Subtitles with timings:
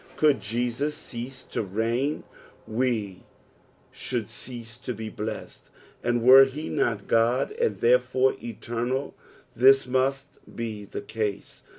[0.15, 2.23] Could Jesus cease to reign
[2.65, 3.21] we
[3.91, 5.69] should cease to be blessed,
[6.03, 9.13] and were he not God, and therefore eternal,
[9.55, 11.61] this must be the case.